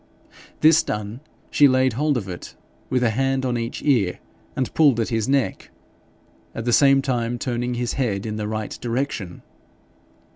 This 0.61 0.81
done, 0.81 1.19
she 1.51 1.67
laid 1.67 1.93
hold 1.93 2.17
of 2.17 2.27
it, 2.27 2.55
with 2.89 3.03
a 3.03 3.11
hand 3.11 3.45
on 3.45 3.55
each 3.55 3.83
ear, 3.83 4.17
and 4.55 4.73
pulled 4.73 4.99
at 4.99 5.09
his 5.09 5.29
neck, 5.29 5.69
at 6.55 6.65
the 6.65 6.73
same 6.73 7.03
time 7.03 7.37
turning 7.37 7.75
his 7.75 7.93
head 7.93 8.25
in 8.25 8.35
the 8.35 8.47
right 8.47 8.75
direction. 8.81 9.43